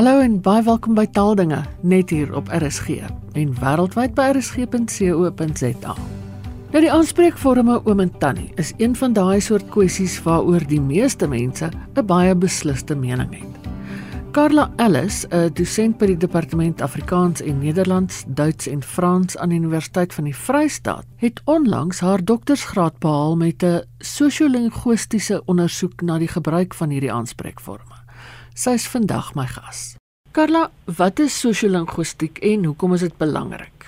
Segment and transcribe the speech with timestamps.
[0.00, 3.02] Hallo en baie welkom by Taaldinge net hier op RSG
[3.36, 5.92] en wêreldwyd by rsg.co.za.
[6.72, 11.28] Nou die aanspreekvorme oom en tannie is een van daai soort kwessies waaroor die meeste
[11.28, 13.68] mense 'n baie beslisste mening het.
[14.32, 19.58] Carla Ellis, 'n dosent by die Departement Afrikaans en Nederlands, Duits en Frans aan die
[19.58, 26.28] Universiteit van die Vrystaat, het onlangs haar doktorsgraad behaal met 'n sosiolinguistiese ondersoek na die
[26.28, 27.99] gebruik van hierdie aanspreekvorme.
[28.60, 29.94] Sy is vandag my gas.
[30.36, 30.66] Carla,
[30.98, 33.86] wat is sosiolinguistiek en hoekom is dit belangrik?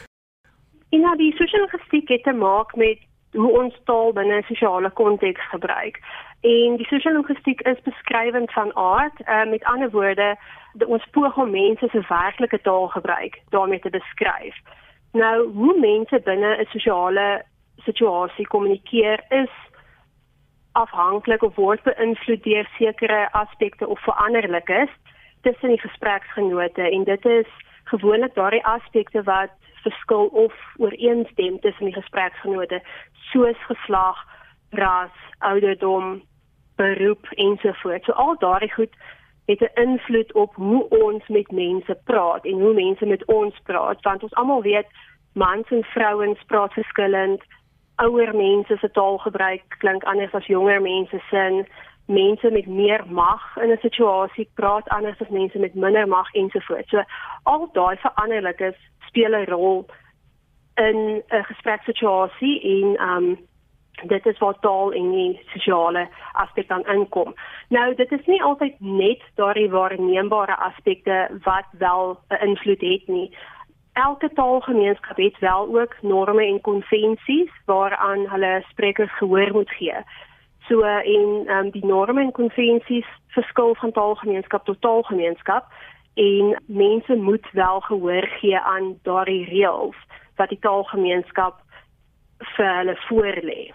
[0.97, 3.03] En nou die sosiologistiek het te maak met
[3.37, 6.01] hoe ons taal binne 'n sosiale konteks gebruik.
[6.41, 10.37] En die sosiologistiek is beskrywend van aard, uh, met ander woorde,
[10.87, 14.57] ons poog om mense se werklike taal gebruik daarmee te beskryf.
[15.12, 17.45] Nou, hoe mense binne 'n sosiale
[17.77, 19.53] situasie kommunikeer is
[20.73, 24.91] afhanklik of word beïnvloed deur sekere aspekte of veranderlikes
[25.42, 27.48] tussen die gespreksgenote en dit is
[27.84, 29.50] gewoonlik daardie aspekte wat
[29.83, 32.81] verskil of ooreenstem tussen die gespreksgenote
[33.33, 34.19] soos geslag,
[34.70, 36.23] ras, ouderdom,
[36.77, 38.06] beroep ensovoorts.
[38.06, 38.95] So al daardie goed
[39.47, 44.03] het 'n invloed op hoe ons met mense praat en hoe mense met ons praat
[44.03, 44.87] want ons almal weet
[45.33, 47.43] mans en vrouens praat verskillend.
[47.97, 51.65] Ouer mense se taalgebruik klink anders as jonger mense se
[52.07, 56.89] mense met meer mag in 'n situasie praat anders as mense met minder mag ensovoorts.
[56.89, 57.03] So
[57.43, 58.77] al daai veranderlikes
[59.07, 59.87] speel 'n rol
[60.75, 63.39] in 'n gesprekssituasie en um,
[64.03, 67.34] dit is waar taal en die sosiale aspek dan inkom.
[67.69, 73.37] Nou dit is nie altyd net daardie waarneembare aspekte wat wel 'n invloed het nie.
[73.93, 79.97] Elke taalgemeenskap het wel ook norme en konvensies waaraan hulle sprekers gehoor moet gee.
[80.69, 85.66] So in um, die norme en konvensies verskil van taalgemeenskap tot taalgemeenskap
[86.15, 89.97] en mense moet wel gehoor gee aan daardie reëls
[90.37, 91.61] wat die taalgemeenskap
[92.56, 93.72] vir hulle voorlê.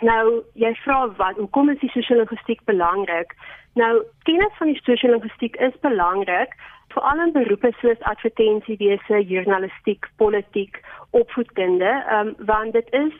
[0.00, 3.36] Nou, jy vra wat hoekom is die sosiologistiek belangrik?
[3.74, 6.56] Nou, kennis van die sosiologistiek is belangrik
[6.92, 10.80] veral in beroepe soos advertensiewese, journalistiek, politiek,
[11.10, 13.14] opvoedkunde, um, want dit is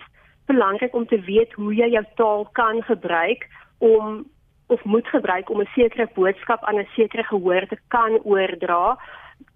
[0.47, 4.25] belangrik om te weet hoe jy jou taal kan gebruik om
[4.73, 8.99] of moet gebruik om 'n sekere boodskap aan 'n sekere gehoor te kan oordra.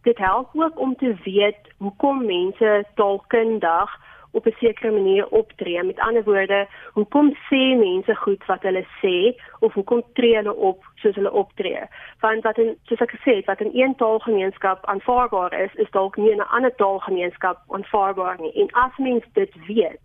[0.03, 3.91] Dit help ook om te weet hoekom mense taalkundig
[4.37, 5.83] op 'n sekere manier optree.
[5.83, 9.17] Met ander woorde, hoekom sê mense goed wat hulle sê
[9.59, 11.83] of hoekom tree hulle op soos hulle optree?
[12.21, 16.17] Want wat in soos ek gesê het, wat in een taalgemeenskap aanvaarbaar is, is dalk
[16.17, 18.53] nie in 'n ander taalgemeenskap aanvaarbaar nie.
[18.53, 20.05] En as mens dit weet,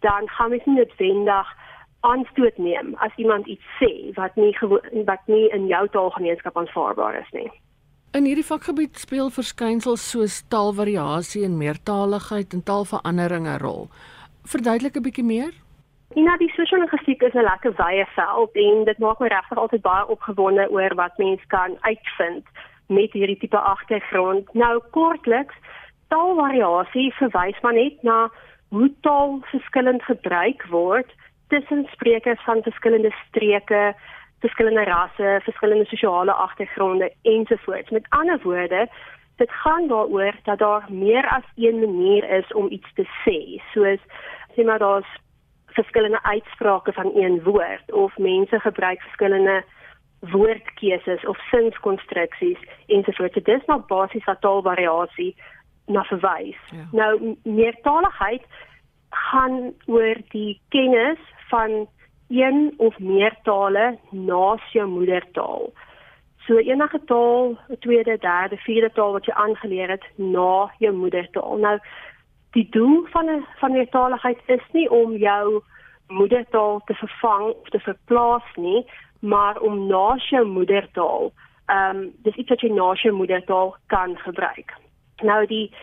[0.00, 1.48] dan gaan mens nie noodwendig
[2.00, 4.56] aanstoot neem as iemand iets sê wat nie
[5.04, 7.50] wat nie in jou taalgemeenskap aanvaarbaar is nie.
[8.16, 13.88] In hierdie vakgebied speel verskynsels soos taalvariasie en meertaligheid en taalverandering 'n rol.
[14.48, 15.52] Verduidelik 'n bietjie meer.
[16.14, 20.06] Ja, die sosiologistiek is 'n lekker wye veld en dit maak my regtig altyd baie
[20.06, 22.46] opgewonde oor wat mens kan uitvind
[22.86, 24.54] met hierdie tipe agtergrond.
[24.54, 25.54] Nou kortliks,
[26.08, 28.30] taalvariasie verwys maar net na
[28.68, 31.14] hoe taal verskillend gebruik word
[31.48, 33.94] tussen sprekers van verskillende streke,
[34.40, 37.90] verskillende rasse, verskillende sosiale agtergronde ensovoorts.
[37.90, 38.88] Met ander woorde,
[39.36, 43.62] dit gaan daaroor dat daar meer as een manier is om iets te sê.
[43.72, 44.00] Soos
[44.54, 45.16] sê maar daar's
[45.66, 49.64] verskillende uitsprake van een woord of mense gebruik verskillende
[50.20, 53.34] woordkeuses of sinskonstruksies ensovoorts.
[53.34, 55.36] Dit is maar basies wat taalvariasie
[55.86, 56.58] na verwys.
[56.70, 56.88] Ja.
[56.92, 58.42] Nou meertaligheid
[59.10, 61.88] gaan oor die kennis van
[62.28, 65.72] een of meer tale naas jou moedertaal.
[66.46, 71.56] So enige taal, 'n tweede, derde, vierde taal wat jy aangeleer het na jou moedertaal.
[71.56, 71.78] Nou
[72.50, 75.62] die doel van 'n van meertaligheid is nie om jou
[76.06, 78.86] moedertaal te vervang of te verplaas nie,
[79.20, 81.32] maar om naas jou moedertaal,
[81.66, 84.74] ehm um, dis iets wat jy naas jou moedertaal kan gebruik.
[85.22, 85.74] Nou die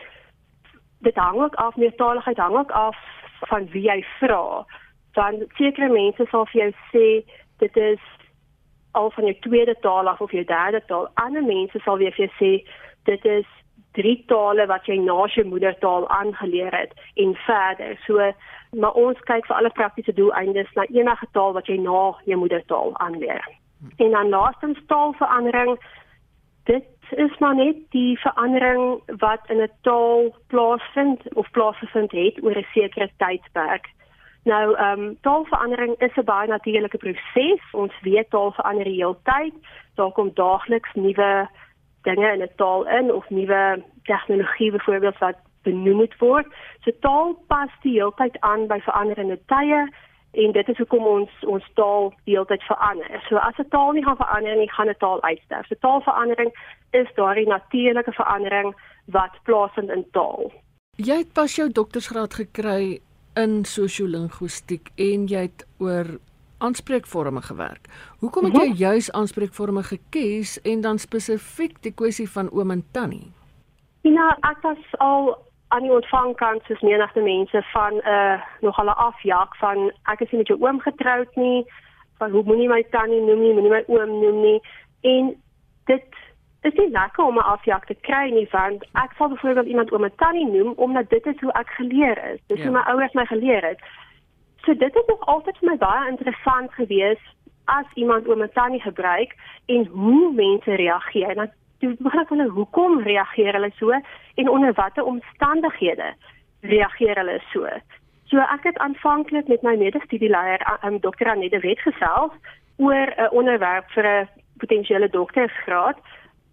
[0.98, 2.96] dit hang ook af meertaligheid hang ook af
[3.40, 4.66] van wie jy vra
[5.16, 7.08] dan sekere mense sal vir jou sê
[7.62, 8.02] dit is
[8.96, 11.08] al van jou tweede taal af of jou derde taal.
[11.14, 12.52] Ander mense sal weer vir jou sê
[13.08, 13.48] dit is
[13.96, 16.92] drie tale wat jy na jou moedertaal aangeleer het
[17.24, 17.96] en verder.
[18.06, 18.32] So
[18.76, 22.92] maar ons kyk vir alle praktiese doeleindes na enige taal wat jy na jou moedertaal
[23.04, 23.46] aanleer.
[23.96, 25.78] En dan laastens taalverandering
[26.64, 26.84] dit
[27.16, 32.66] is maar net die verandering wat in 'n taal plaasvind of plaasgevind het oor 'n
[32.74, 33.86] sekere tydperk.
[34.46, 37.62] Nou, ehm um, taalverandering is 'n baie natuurlike proses.
[37.72, 39.54] Ons weet taal verander die hele tyd.
[39.94, 41.48] Daar kom daagliks nuwe
[42.02, 46.46] dinge in 'n taal in of nuwe tegnologie byvoorbeeld wat benoem moet word.
[46.80, 49.88] So taal pas die hele tyd aan by veranderende tye
[50.32, 53.24] en dit is hoekom ons ons taal deeltyd verander.
[53.28, 55.66] So as 'n taal nie gaan verander nie, gaan 'n taal uitsterf.
[55.66, 56.52] So taalverandering
[56.90, 58.74] is daardie natuurlike verandering
[59.06, 60.52] wat plaasvind in taal.
[60.96, 63.00] Jy het pas jou doktorsgraad gekry
[63.36, 66.16] in sosiolingwistiek en jy het oor
[66.58, 67.88] aanspreekvorme gewerk.
[68.18, 68.76] Hoekom het jy mhm.
[68.76, 73.32] juis aanspreekvorme gekies en dan spesifiek die kwessie van oom en tannie?
[74.00, 75.34] Ja, ek was al
[75.74, 80.30] aan die ontvangkant soos menige mense van 'n uh, nogal 'n afjak van ek is
[80.30, 81.66] nie met jou oom getroud nie,
[82.18, 84.60] van hoe moenie my tannie noem nie, moenie my oom noem nie
[85.00, 85.34] en
[85.84, 86.14] dit
[86.62, 90.04] is nie lekker om 'n afjak te kry nie want ek sal byvoorbeeld iemand oom
[90.04, 92.40] en tannie noem omdat dit is hoe ek geleer is.
[92.46, 92.70] Dit is ja.
[92.70, 93.80] hoe my ouers my geleer het.
[94.64, 97.22] So dit het nog altyd vir my baie interessant gewees
[97.64, 99.34] as iemand oom en tannie gebruik
[99.66, 101.34] en hoe mense reageer.
[101.34, 101.48] Nou
[101.78, 103.90] toe begin ek hulle hoekom reageer hulle so
[104.34, 106.14] en onder watter omstandighede
[106.60, 107.68] reageer hulle so.
[108.26, 111.28] So ek het aanvanklik met my medestudieleier um, Dr.
[111.30, 112.32] Anette Wet gesels
[112.76, 115.98] oor 'n onderwerp vir 'n potensiële doktorsgraad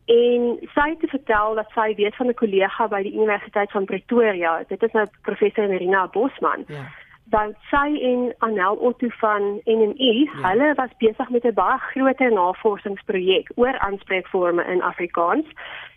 [0.05, 4.63] en sy het vertel dat sy weet van 'n kollega by die Universiteit van Pretoria.
[4.67, 6.63] Dit is nou professor Marina Bosman.
[6.67, 6.85] Ja
[7.33, 10.49] want sy en Anel Otto van NMI, ja.
[10.49, 15.47] hulle was besig met 'n baie groot navorsingsprojek oor aanspreekvorme in Afrikaans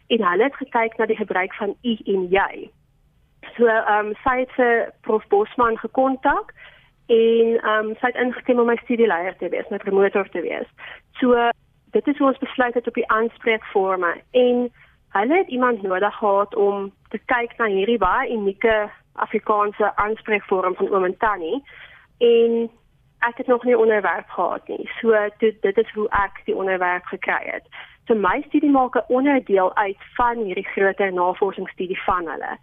[0.07, 2.71] en hulle het gekyk na die gebruik van u en jy.
[3.57, 6.55] So ehm um, sy het vir Prof Bosman gekontak
[7.07, 10.69] en ehm um, sy het ingestem om my studieleier te wees, my promotor te wees.
[11.21, 11.51] So
[11.97, 14.71] dit is hoe ons besluit het op die aanspreekvorme en
[15.17, 20.91] hulle het iemand nodig gehad om te kyk na hierdie baie unieke Afrikaanse aanspreekvorm van
[20.93, 21.63] oom en tannie
[22.19, 22.69] en
[23.29, 24.91] ek het nog nie onderwerp gehad nie.
[25.01, 27.65] So dit dit is hoe ek die onderwerp gekry het.
[28.07, 32.59] So my studie maak 'n onderdeel uit van hierdie groter navorsingsstudie van hulle.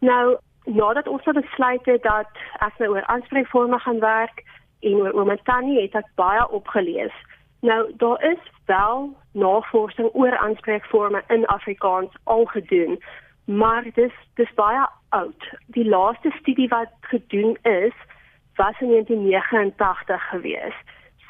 [0.00, 4.44] Nou nadat ons besluit het dat ek nou oor aanspreekvorme gaan werk
[4.80, 7.14] en oor oom en tannie het ek baie opgelees.
[7.60, 13.02] Nou daar is wel navorsing oor aanspreekvorme in Afrikaans al gedoen,
[13.44, 15.48] maar dis dis baie oud.
[15.66, 17.94] Die laaste studie wat gedoen is
[18.54, 20.74] was in 1989 gewees.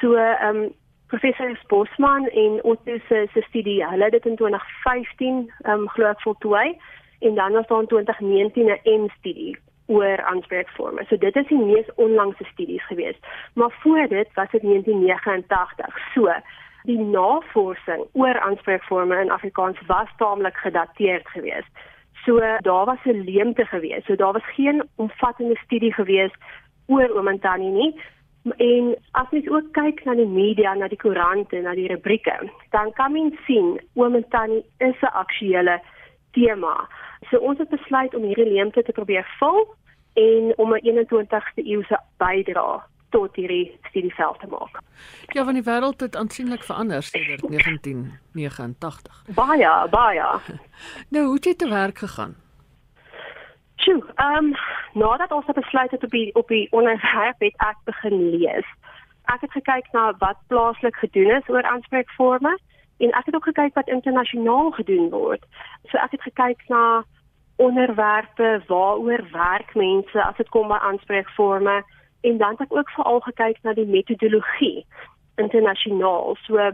[0.01, 0.73] So ehm um,
[1.07, 6.07] professor Bosman en Otto se se studie, hulle het dit in 2015 ehm um, glo
[6.07, 6.81] ek voltooi
[7.19, 11.05] en dan was daar in 2019 'n M-studie oor aanspreekvorme.
[11.09, 13.17] So dit is die mees onlangse studies gewees.
[13.55, 15.99] Maar voor dit was dit 1989.
[16.15, 16.33] So
[16.83, 21.71] die navorsing oor aanspreekvorme in Afrikaans was taamlik gedateerd geweest.
[22.25, 24.05] So daar was 'n leemte gewees.
[24.05, 26.33] So daar was geen omvattende studie gewees
[26.87, 28.01] oor tannie nie.
[28.57, 32.93] En as mens ook kyk na die media, na die koerante, na die rubrieke, dan
[32.93, 35.81] kan mens sien oom en tannie is 'n aktuelle
[36.33, 36.89] tema.
[37.31, 39.75] So ons het besluit om hierdie leemte te probeer vul
[40.15, 42.81] en om 'n 21ste eeuse bydrae
[43.11, 44.81] tot hierdie studieveld te maak.
[45.27, 49.25] Ja, van die wêreld het aansienlik verander sedert 1989.
[49.35, 50.27] Baie, baie.
[51.13, 52.35] Nou, hoe het jy te werk gegaan?
[53.77, 54.55] Sjoe, ehm um,
[54.93, 58.69] nadat ons besluit het op die op die onderwerp het ek begin lees.
[59.25, 62.59] Ek het gekyk na wat plaaslik gedoen is oor aanspreekvorme
[62.99, 65.45] en ek het ook gekyk wat internasionaal gedoen word.
[65.91, 67.05] So ek het gekyk na
[67.57, 71.83] onderwerpe waaroor werk mense as dit kom by aanspreekvorme
[72.21, 74.85] en dan het ek ook veral gekyk na die metodologie
[75.37, 76.37] internasionaal.
[76.47, 76.71] So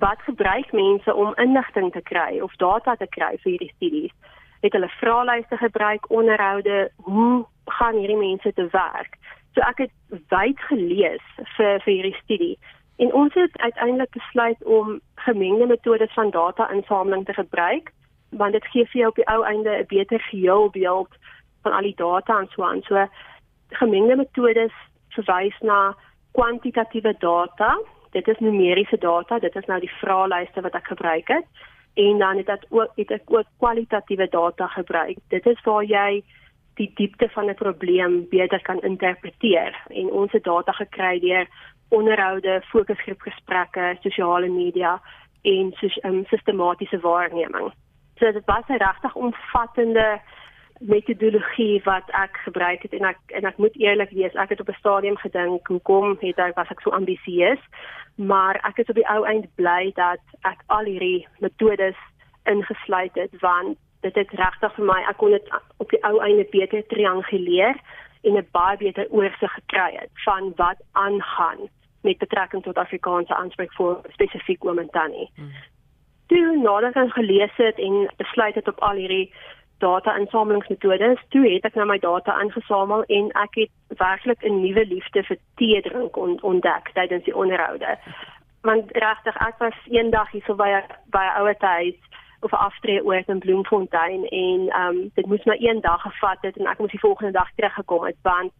[0.00, 4.14] wat gebruik mense om inligting te kry of data te kry vir hierdie studies?
[4.60, 9.16] Het hulle vraelyste gebruik, onderhoude, hoe gaan hierdie mense te werk?
[9.54, 9.94] So ek het
[10.30, 11.26] wyd gelees
[11.56, 12.54] vir vir hierdie studie.
[13.00, 17.92] En ons het uiteindelik besluit om gemengde metodes van data-insameling te gebruik
[18.30, 21.08] want dit gee vir jou op die ou einde 'n beter geheelbeeld
[21.62, 22.82] van al die data en so aan.
[22.82, 23.06] So
[23.68, 24.72] gemengde metodes
[25.08, 25.96] verwys na
[26.32, 27.78] kwantitatiewe data.
[28.10, 31.46] Dit is numeriese data, dit is nou die vraelyste wat ek gebruik het.
[31.94, 35.16] En dan het ek ook het ek ook kwalitatiewe data gebruik.
[35.28, 36.22] Dit is waar jy
[36.74, 41.46] die diepte van 'n probleem beter kan interpreteer en ons het data gekry deur
[41.90, 45.00] onderhoude, fokusgroepgesprekke, sosiale media
[45.42, 47.72] en so 'n um, sistematiese waarneming.
[48.18, 50.20] So dit was 'n regtig omvattende
[50.80, 54.68] metodologie wat ek gebruik het en ek en ek moet eerlik wees ek het op
[54.68, 57.60] 'n stadium gedink hoekom het ek was ek so ambisieus
[58.14, 61.96] maar ek is op die ou eind bly dat ek al hierdie metodes
[62.44, 66.46] ingesluit het want dit het regtig vir my ek kon dit op die ou einde
[66.50, 67.76] beter trianguleer
[68.22, 71.68] en 'n baie beter oorsig gekry het van wat aangaan
[72.00, 75.30] met betrekking tot Afrikaanse aanspreek vir spesifiek oom en tannie.
[75.34, 75.52] Hmm.
[76.30, 79.32] toe nadat ek gelees het en besluit het op al hierdie
[79.82, 85.22] data-insamelingsmetodes, toe het ek nou my data ingesamel en ek het werklik 'n nuwe liefde
[85.22, 87.98] vir tee drink on, ontdek tydens die onderhoude.
[88.62, 91.98] Want regtig, ek was eendag hier so by by ouer huis
[92.40, 96.38] of 'n aftree oor in Bloemfontein en ehm um, dit moes my een dag gevat
[96.40, 98.52] het en ek moes die volgende dag teruggekom het want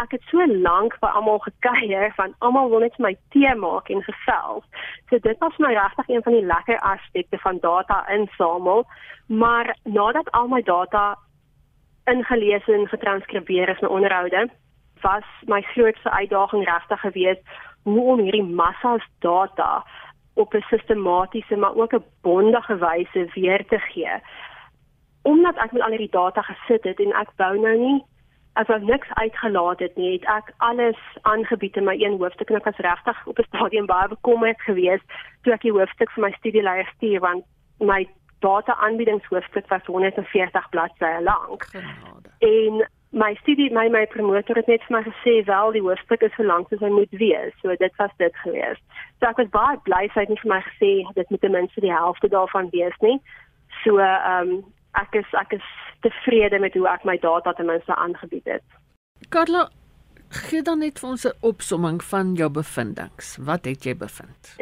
[0.00, 4.02] ek het so lank by almal gekuier van almal wil net my tee maak en
[4.02, 4.64] gesels.
[5.10, 8.86] So dit was my regtig een van die lekker aspekte van data insamel,
[9.26, 11.18] maar nadat al my data
[12.04, 14.48] ingelees en getranskribeer is in onderhoude,
[15.02, 17.42] was my grootste uitdaging regtig geweest
[17.82, 19.84] hoe om hierdie massas data
[20.34, 24.14] op 'n sistematiese maar ook 'n bondige wyse weer te gee.
[25.22, 28.04] Omdat ek met al hierdie data gesit het en ek wou nou nie
[28.60, 32.60] as ek niks uitgelaat het nie, het ek alles aangebied in my een hoofstuk en
[32.60, 35.06] ek was regtig op 'n stadium baie bekommerd geweest
[35.42, 37.44] toe ek die hoofstuk vir my studieleier stuur want
[37.78, 41.64] my data aanbiedingshoofstuk was 140 bladsye lank.
[41.64, 42.28] Genade.
[42.38, 46.34] En my studie my my promotor het net vir my gesê wel die hoofstuk is
[46.36, 47.54] so lank soos hy moet wees.
[47.60, 48.78] So dit was dit gewees.
[49.20, 51.80] So ek was baie bly sy het nie vir my gesê dit moet ten minste
[51.80, 53.18] die helfte daarvan wees nie.
[53.84, 54.64] So ehm um,
[55.00, 55.68] ek is ek is
[56.00, 58.64] tevrede met hoe ek my data ten minste aangebied het.
[59.28, 59.68] Carla
[60.28, 63.24] gee dan net vir ons 'n opsomming van jou bevindinge.
[63.38, 64.56] Wat het jy bevind?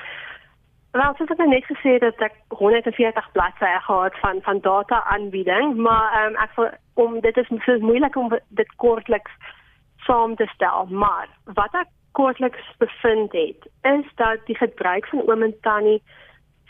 [0.94, 5.02] Wel, soos ek nou net gesê het dat ek 140 bladsye gehad van van data
[5.04, 9.32] aanbieding, maar ehm um, ek vir om dit is so moeilik om dit kortliks
[10.06, 15.42] saam te stel, maar wat ek kortliks bevind het, is dat die gebruik van oom
[15.42, 16.02] en tannie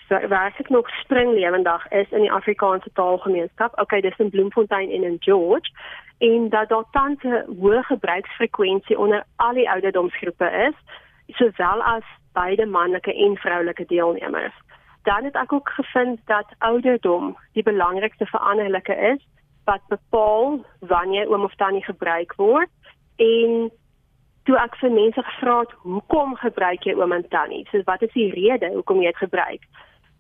[0.09, 3.81] werklik nog springlewendig is in die Afrikaanse taalgemeenskap.
[3.81, 5.71] Okay, dis in Bloemfontein en in George
[6.19, 10.77] en dat daar tans 'n hoë gebruiksfrekwensie onder al die ouderdomsgroepe is,
[11.27, 14.55] sowel as beide manlike en vroulike deelnemers.
[15.03, 19.27] Dan het ek ook gevind dat ouderdom die belangrikste veranderlike is
[19.65, 22.71] wat bepaal wanneer oom of tannie gebruik word
[23.17, 23.71] en
[24.45, 27.67] toe ek vir mense gevra het hoekom gebruik jy oom en tannie?
[27.71, 29.63] So wat is die rede hoekom jy dit gebruik?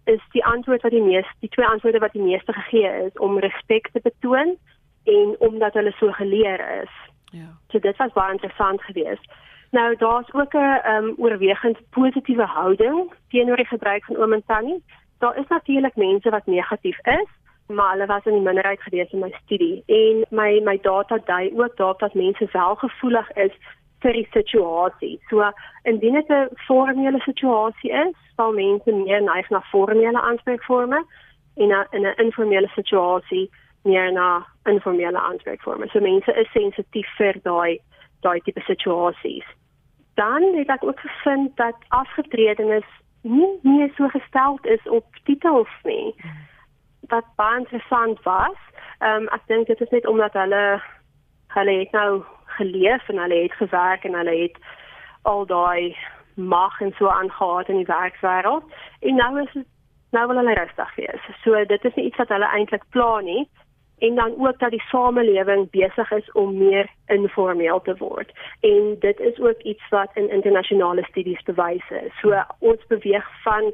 [0.04, 3.38] Is die antwoord wat die meeste die twee antwoorde wat die meeste gegee is om
[3.38, 4.56] respek te betoon
[5.04, 6.90] en omdat hulle so geleer is.
[7.30, 7.48] Ja.
[7.68, 9.32] So dit was baie interessant geweest.
[9.70, 14.82] Nou daar's ook 'n um, oorwegend positiewe houding teenoor die gebruik van oom en tannie.
[15.18, 17.28] Daar is natuurlik mense wat negatief is,
[17.66, 21.52] maar hulle was in die minderheid gewees in my studie en my my data dui
[21.54, 23.52] ook daarop dat mense wel gevoelig is
[24.04, 25.16] vir die situasie.
[25.30, 25.50] So
[25.90, 31.04] indien dit 'n formele situasie is, sal mense meer neig na formele aanspreekvorme
[31.56, 33.50] en na, in 'n informele situasie
[33.82, 35.88] meer na informele aanspreekvorme.
[35.88, 37.80] So mense is sensitief vir daai
[38.20, 39.44] daai tipe situasies
[40.14, 42.86] dan het ek ook gevind dat afgetredenes
[43.20, 46.14] nie meer so gestel is op titels nie.
[47.00, 48.58] Wat baie interessant was.
[48.98, 50.82] Ehm um, ek dink dit is net omdat hulle
[51.46, 52.22] hulle het nou
[52.56, 54.58] geleef en hulle het gewerk en hulle het
[55.22, 55.96] al daai
[56.34, 58.64] mag en so aangegaan in die werkswêreld
[59.00, 59.66] en nou is dit
[60.14, 61.28] nou wil hulle rustig wees.
[61.42, 63.48] So dit is nie iets wat hulle eintlik plan nie
[64.04, 68.30] en dan ook dat die samelewing besig is om meer informeel te word.
[68.60, 72.12] En dit is ook iets wat in internasionale studies bewys is.
[72.20, 73.72] So ons beweeg van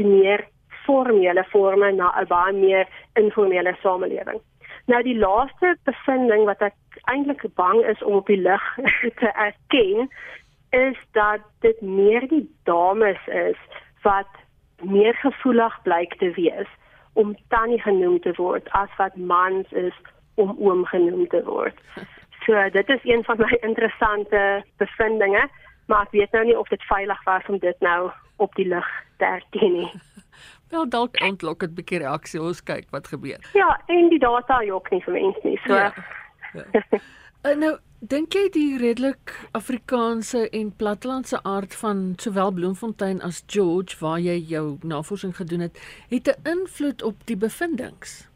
[0.00, 0.48] die meer
[0.84, 4.40] formele forme na 'n baie meer informele samelewing.
[4.88, 8.64] Nou die laaste bevinding wat ek eintlik bang is om op die lig
[9.20, 10.08] te erken
[10.72, 13.60] is dat dit meer die dames is
[14.02, 14.28] wat
[14.80, 16.70] meer gevoelig blyk te wees
[17.12, 19.96] om tannie genoem te word as wat mans is
[20.34, 21.76] om oom genoem te word.
[22.46, 25.42] So dit is een van my interessante bevindinge,
[25.86, 28.88] maar ek weet nou nie of dit veilig was om dit nou op die lig
[29.18, 29.90] te erken nie.
[30.70, 33.40] Wel dalk ontlok dit 'n bietjie reaksie ons kyk wat gebeur.
[33.52, 35.60] Ja, en die data jok nie vir mense nie.
[35.64, 35.92] So ja.
[36.54, 36.64] ja.
[37.44, 43.96] Uh, nou dink jy die redelik Afrikaanse en plattelandse aard van sowel Bloemfontein as George
[44.00, 48.28] waar jy jou navorsing gedoen het, het 'n invloed op die bevindinge?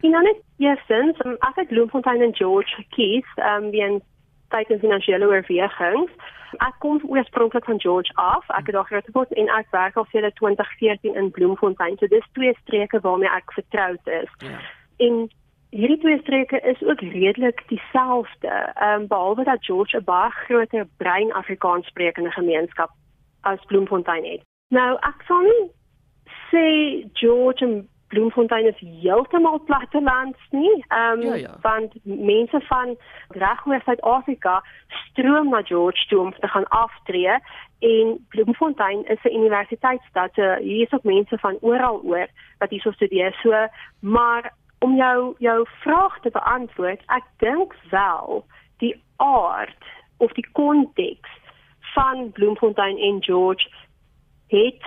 [0.00, 4.02] In honest, yes, since um, ek het Bloemfontein en George gekies, ehm um, wie 'n
[4.48, 6.12] tydens finansiële oorwegings.
[6.56, 8.48] Ek kom oorspronklik van George af.
[8.48, 11.96] Ek het daar grootgeword en ek werk al sedert 2014 in Bloemfontein.
[11.98, 14.30] So dis twee streke waarmee ek vertroud is.
[14.38, 14.60] Ja.
[14.96, 15.28] En
[15.70, 18.48] hierdie twee streke is ook redelik dieselfde.
[18.48, 22.90] Ehm um, behalwe dat George 'n baie groter brein Afrikaans sprekende gemeenskap
[23.40, 24.42] as Bloemfontein het.
[24.68, 25.70] Nou ek sal nie
[26.50, 26.66] sê
[27.12, 30.84] George en Bloemfontein is heeltemal plattelands nie.
[30.88, 31.56] Ehm um, ja, ja.
[31.62, 32.96] want mense van
[33.28, 37.38] regoor Suid-Afrika stroom na George toe om te gaan aftree
[37.78, 40.30] en Bloemfontein is 'n universiteitsstad.
[40.34, 42.26] So hier is ook mense van oral oor
[42.58, 43.38] wat hier so studeer.
[43.42, 43.66] So
[44.00, 48.44] maar om jou jou vraag te beantwoord, ek dink wel
[48.76, 49.84] die aard
[50.16, 51.30] of die konteks
[51.94, 53.68] van Bloemfontein en George
[54.46, 54.82] het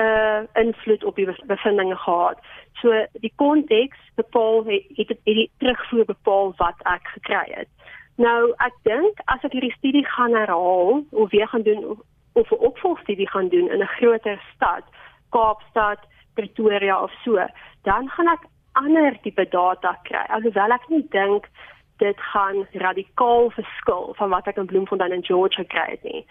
[0.00, 2.38] uh, invloed op die bevindinge gehad.
[2.80, 7.68] So die konteks bepaal het het, het die terugvoer bepaal wat ek gekry het.
[8.14, 11.98] Nou ek dink as ek hierdie studie gaan herhaal of weer gaan doen of,
[12.32, 14.84] of 'n opvolgstudie gaan doen in 'n groter stad,
[15.30, 16.00] Kaapstad,
[16.34, 17.46] Pretoria of so,
[17.82, 20.24] dan gaan ek ander tipe data kry.
[20.28, 21.48] Alhoewel ek nie dink
[21.96, 26.26] dit gaan radikaal verskil van wat ek in Bloemfontein en George gekry het nie.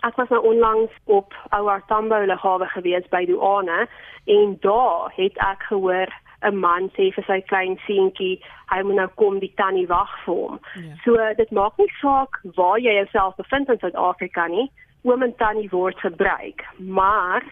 [0.00, 3.88] Ek was nou onlangs op Ouar Tambo lughawe gewees by Douane
[4.24, 6.08] en daar het ek gehoor
[6.42, 8.40] 'n man sê vir sy klein seentjie,
[8.72, 10.60] hy moet nou kom die tannie wag vir hom.
[10.74, 10.94] Ja.
[11.04, 14.70] So dit maak nie saak waar jy jouself bevind in Suid-Afrika nie,
[15.02, 17.44] oom en tannie word gebruik, maar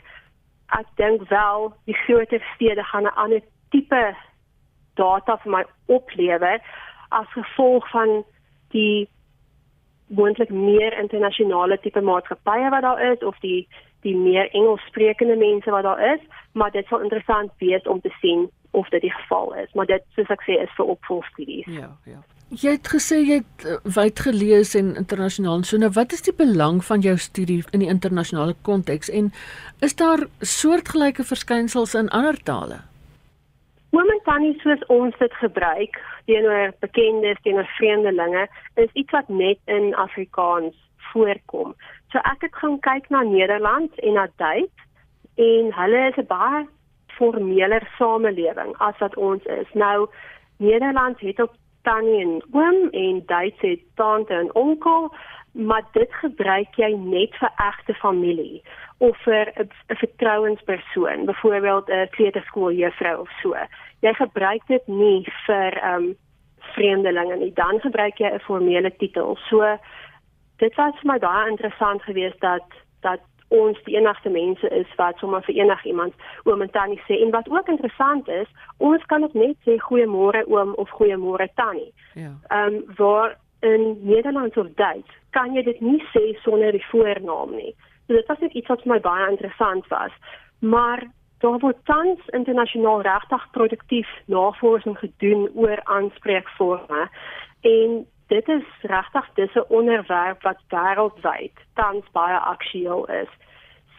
[0.78, 3.40] ek dink wel die groter stede gaan 'n ander
[3.70, 4.16] tipe
[4.94, 6.60] data vir my oplewer
[7.08, 8.24] as gevolg van
[8.70, 9.08] die
[10.08, 13.68] moontlik meer internasionale tipe maatskappye wat daar is of die
[14.06, 16.20] die meer Engelssprekende mense wat daar is,
[16.52, 20.04] maar dit sal interessant wees om te sien of dit die geval is, maar dit
[20.14, 21.66] soos ek sê is vir opvolgstudies.
[21.74, 22.20] Ja, ja.
[22.48, 25.66] Jy het gesê jy het uh, wyd gelees en internasionaal.
[25.68, 29.32] So nou, wat is die belang van jou studie in die internasionale konteks en
[29.84, 32.80] is daar soortgelyke verskynsels in ander tale?
[33.90, 40.76] Momentan soos ons dit gebruik teenoor bekendes, teenoor vreemdelinge, is iets wat net in Afrikaans
[41.12, 41.74] voorkom.
[42.12, 44.84] So ek het gaan kyk na Nederland en na Duits
[45.36, 46.66] en hulle is 'n baie
[47.16, 49.70] formeler samelewing as wat ons is.
[49.72, 50.08] Nou
[50.56, 55.14] Nederland het ook tannie en oom en Duits het tante en onkel,
[55.52, 58.62] maar dit gebruik jy net vir egte familie
[58.98, 63.54] of vir 'n vertrouenspersoon, byvoorbeeld 'n kleuterskooljuffrou of so.
[64.00, 66.16] Jy gebruik dit nie vir ehm um,
[66.74, 67.52] vreemdelinge nie.
[67.52, 69.36] Dan gebruik jy 'n formele titel.
[69.48, 69.78] So
[70.56, 72.64] dit was vir my baie interessant geweest dat
[73.00, 77.30] dat ons die enigste mense is wat sommer vir enigiemand oom en tannie sê en
[77.30, 81.92] wat ook interessant is, ons kan ook net sê goeiemôre oom of goeiemôre tannie.
[82.14, 82.32] Ja.
[82.48, 87.54] Ehm um, waar in Nederlands of Duits kan jy dit nie sê sonder die voornaam
[87.56, 87.74] nie.
[88.06, 90.12] So dit was net iets wat vir my baie interessant was.
[90.60, 91.04] Maar
[91.38, 97.08] daar word tans internasionaal regtig produktief navorsing gedoen oor aanspreekforme
[97.60, 103.30] en dit is regtig dis 'n onderwerp wat wêreldwyd tans baie aktueel is.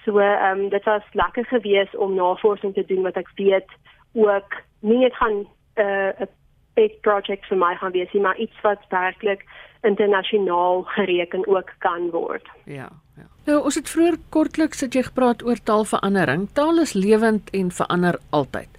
[0.06, 3.70] So ehm um, dit was lekker geweest om navorsing te doen wat ek weet
[4.14, 6.28] ook nie net gaan eh, 'n uh,
[6.74, 9.46] big project vir my gaan wees nie, maar iets wat werklik
[9.82, 12.48] internasionaal gereken ook kan word.
[12.66, 13.28] Ja, ja.
[13.46, 16.50] Nou, ons het vroeër kortliks het jy gepraat oor taalverandering.
[16.54, 18.70] Taal is lewend en verander altyd.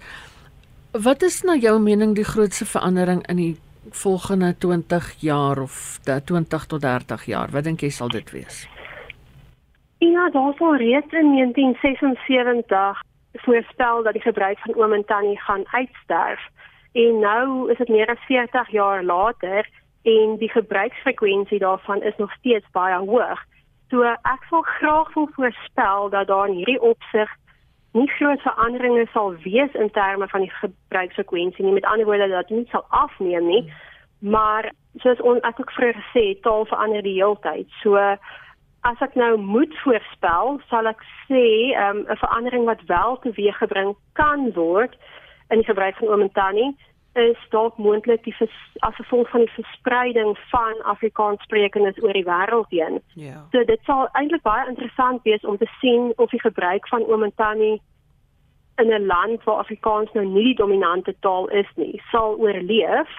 [0.91, 3.55] Wat is na jou mening die grootste verandering in die
[3.89, 7.51] volgende 20 jaar of 20 tot 30 jaar?
[7.51, 8.67] Wat dink jy sal dit wees?
[9.97, 13.01] Ja, daar was reeds in 1976
[13.33, 16.49] voorspel dat die gebruik van oom en tannie gaan uitsterf.
[16.91, 19.69] En nou is dit meer as 40 jaar later
[20.01, 23.39] en die gebruiksfrekwensie daarvan is nog steeds baie hoog.
[23.89, 27.31] So ek wil graag wil voorspel dat daar in hierdie opsig
[27.91, 31.73] nie groot veranderinge sal wees in terme van die gebruiksfrekwensie nie.
[31.73, 33.73] Met ander woorde dat dit nie sal afneem nie.
[34.19, 34.71] Maar
[35.03, 37.67] soos ons ek ook vroeër gesê het, taal verander die hele tyd.
[37.81, 37.99] So
[38.81, 44.51] as ek nou moet voorspel, sal ek sê 'n um, verandering wat wel teweeggebring kan
[44.53, 44.97] word
[45.51, 46.71] in die gebruik van tannie
[47.13, 48.35] is dalk moontlik die
[48.87, 53.01] as gevolg van die verspreiding van Afrikaanssprekendes oor die wêreld heen.
[53.19, 53.43] Ja.
[53.51, 57.81] So dit sal eintlik baie interessant wees om te sien of die gebruik van tannie
[58.75, 63.09] in 'n land waar Afrikaans nou nie die dominante taal is nie, sal oorleef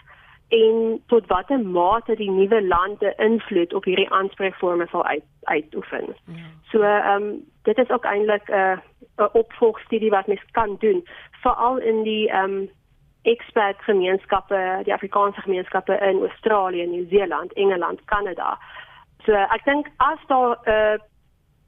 [0.49, 6.17] en tot watter mate die nuwe lande invloed op hierdie aanspreekvorme sal uit, uitoefen.
[6.25, 6.49] Ja.
[6.71, 8.79] So ehm um, dit is ook eintlik 'n uh,
[9.17, 11.09] 'n opvolgstudie wat mens kan doen,
[11.43, 12.71] veral in die ehm um,
[13.23, 18.59] expat gemeenskappe, die Afrikaanse gemeenskappe in Australië, Nieu-Seeland, Engeland, Kanada.
[19.25, 20.99] So ek dink as daar 'n uh,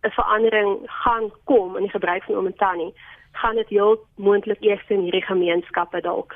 [0.02, 2.92] 'n verandering gaan kom in die gebruik van omentani,
[3.32, 6.34] gaan dit heel moontlik eers in hierdie gemeenskappe dalk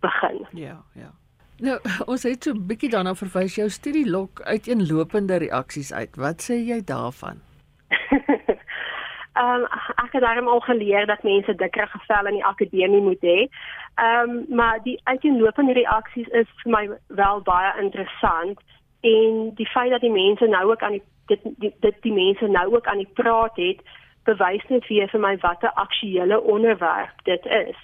[0.00, 0.46] begin.
[0.50, 1.10] Ja, ja.
[1.56, 1.78] Nou,
[2.12, 6.16] ons het so 'n bietjie daarna verwys jou studie lok uiteenlopende reaksies uit.
[6.16, 7.40] Wat sê jy daarvan?
[9.40, 9.66] Ehm um,
[10.04, 13.38] ek het daarom al geleer dat mense dikker gevel in die akademie moet hê.
[13.94, 18.60] Ehm um, maar die uiteenlopende reaksies is vir my wel baie interessant
[19.00, 22.46] en die feit dat die mense nou ook aan die dit dit die, die mense
[22.46, 23.80] nou ook aan die praat het
[24.24, 27.78] bewys net weer vir my wat 'n aktuele onderwerp dit is.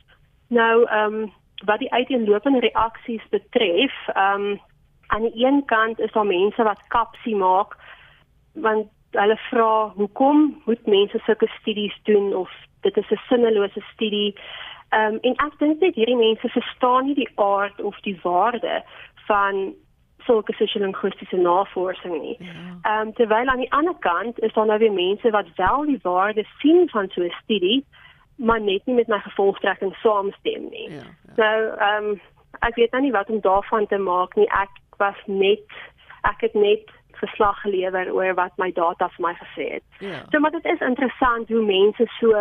[0.49, 1.33] Nou ehm um,
[1.65, 4.61] wat die uiteenlopende reaksies betref, ehm um,
[5.07, 7.77] aan die een kant is daar mense wat kapsie maak
[8.53, 14.35] want hulle vra hoekom moet mense sulke studies doen of dit is 'n sinnelose studie.
[14.89, 18.83] Ehm um, en ek dink net hierdie mense verstaan nie die aard of die waarde
[19.27, 19.75] van
[20.27, 22.37] sulke sosio-linguistiese navorsing nie.
[22.39, 22.53] Ja.
[22.83, 25.99] Ehm um, terwyl aan die ander kant is daar nou weer mense wat wel die
[26.03, 27.85] waarde sien van so 'n studie,
[28.37, 30.91] maar net nie met my gevolgtrekking saamstem nie.
[30.91, 31.33] Ja, ja.
[31.37, 32.21] Nou ehm um,
[32.61, 34.49] ek weet nou nie wat om daarvan te maak nie.
[34.49, 35.69] Ek was net
[36.23, 39.85] ek het net verslag gelewer oor wat my data vir my gesê het.
[39.99, 40.23] Ja.
[40.31, 42.33] So maar dit is interessant hoe mense so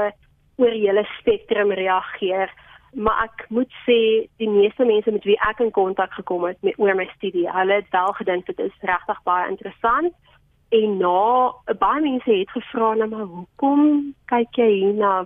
[0.55, 2.51] oor hele spektrum reageer,
[2.95, 6.79] maar ek moet sê die meeste mense met wie ek in kontak gekom het met
[6.79, 10.13] oor my studie, hulle het wel gedink dit is regtig baie interessant.
[10.75, 13.81] En nou, baie mense het gevra na nou, maar hoekom
[14.31, 15.25] kyk jy hierna?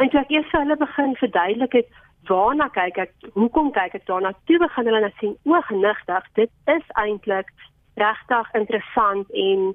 [0.00, 4.06] En toe ek eers vir hulle begin verduidelik het waarna kyk ek, hoekom kyk ek
[4.08, 4.32] daarna?
[4.48, 7.52] Toe begin hulle net sien, o, genigtig, dit is eintlik
[7.94, 9.74] regtig interessant en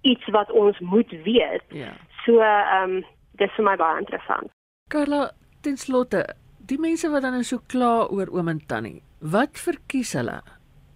[0.00, 1.64] iets wat ons moet weet.
[1.68, 1.92] Ja.
[2.24, 3.04] So ehm um,
[3.38, 4.50] dis vir my baie interessant.
[4.88, 5.30] Carla,
[5.60, 6.24] ten slotte,
[6.58, 10.40] die mense wat dan nou so kla oor oom en tannie, wat verkies hulle?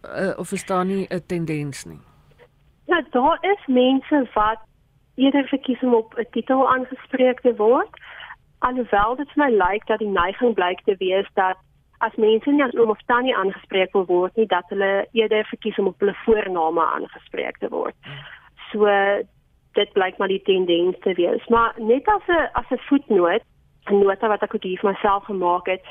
[0.02, 2.00] Uh, of is daar nie 'n tendens nie?
[2.86, 4.60] Ja, daar is mense wat
[5.14, 7.94] eerder verkies om op 'n titel aangespreek te word.
[8.58, 11.56] Alhoewel dit vir my lyk dat die neiging blyk te wees dat
[12.02, 15.78] as mense nie as oom of tannie aangespreek wil word nie, dat hulle eerder verkies
[15.78, 17.94] om op hulle voorname aangespreek te word.
[18.70, 18.88] So
[19.78, 21.44] dit blyk maar die tendens te wees.
[21.48, 23.44] Maar net as 'n as 'n voetnoot,
[23.90, 25.82] 'n nota wat ek ook hier vir myself gemaak het,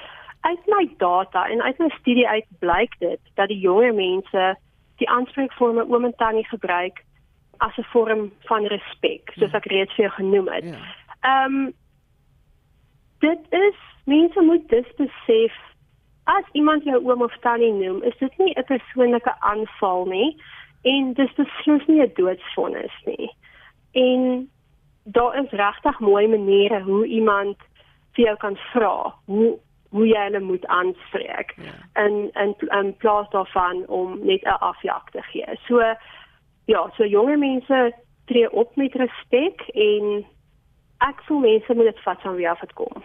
[0.42, 4.56] uit my data en uit my studie uit blyk dit dat die jonger mense
[4.98, 7.04] die aanspreekvorme oom en tannie gebruik
[7.58, 10.64] as 'n vorm van respek, soos ek reeds vir jou genoem het.
[10.64, 10.78] Ja.
[11.22, 11.74] Ehm um,
[13.20, 15.54] dit is mense moet dus besef
[16.24, 20.38] as iemand jou oom of tannie noem, is dit nie 'n persoonlike aanval nie
[20.84, 23.36] en dis beslis nie 'n doodsvonnis nie.
[23.92, 24.50] En
[25.04, 27.58] daar is regtig mooi maniere hoe iemand
[28.14, 29.60] vir jou kan vra hoe
[29.92, 31.74] hoe jy hulle moet aanspreek ja.
[31.94, 35.58] en en en plaas daarvan om net 'n afjag te gee.
[35.68, 35.96] So
[36.66, 37.94] ja, so jonger mense
[38.26, 40.26] tree op met respek en
[40.98, 43.04] ek voel mense moet dit vat van wie af dit kom.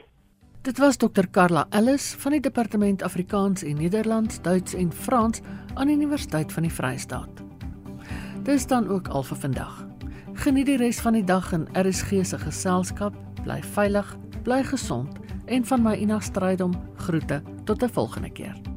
[0.66, 5.40] Dit was Dr Carla Ellis van die Departement Afrikaans en Nederlands, Duits en Frans
[5.74, 7.46] aan die Universiteit van die Vrye State.
[8.42, 9.87] Dis dan ook al vir vandag.
[10.42, 13.14] Geniet die res van die dag in RSG se geselskap.
[13.44, 18.76] Bly veilig, bly gesond en van my Ina Strydom groete tot 'n volgende keer.